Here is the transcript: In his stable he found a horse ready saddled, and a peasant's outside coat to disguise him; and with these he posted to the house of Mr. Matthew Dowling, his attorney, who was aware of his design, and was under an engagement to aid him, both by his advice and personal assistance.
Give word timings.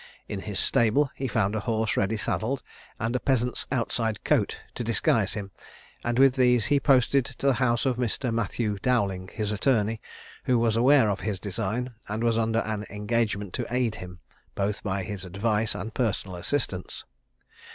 In 0.27 0.39
his 0.39 0.59
stable 0.59 1.11
he 1.13 1.27
found 1.27 1.53
a 1.55 1.59
horse 1.59 1.95
ready 1.95 2.17
saddled, 2.17 2.63
and 2.99 3.15
a 3.15 3.19
peasant's 3.19 3.67
outside 3.71 4.23
coat 4.23 4.59
to 4.73 4.83
disguise 4.83 5.33
him; 5.35 5.51
and 6.03 6.17
with 6.17 6.33
these 6.33 6.65
he 6.65 6.79
posted 6.79 7.23
to 7.23 7.45
the 7.45 7.53
house 7.53 7.85
of 7.85 7.97
Mr. 7.97 8.33
Matthew 8.33 8.79
Dowling, 8.81 9.29
his 9.31 9.51
attorney, 9.51 10.01
who 10.45 10.57
was 10.57 10.75
aware 10.75 11.07
of 11.11 11.19
his 11.19 11.39
design, 11.39 11.93
and 12.09 12.23
was 12.23 12.35
under 12.35 12.61
an 12.61 12.83
engagement 12.89 13.53
to 13.53 13.67
aid 13.69 13.93
him, 13.93 14.17
both 14.55 14.81
by 14.81 15.03
his 15.03 15.23
advice 15.23 15.75
and 15.75 15.93
personal 15.93 16.35
assistance. 16.35 17.05